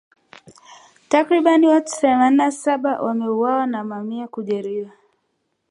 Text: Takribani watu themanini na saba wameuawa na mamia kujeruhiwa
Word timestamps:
Takribani 1.09 1.67
watu 1.67 1.95
themanini 2.01 2.37
na 2.37 2.51
saba 2.51 3.01
wameuawa 3.01 3.67
na 3.67 3.83
mamia 3.83 4.27
kujeruhiwa 4.27 4.91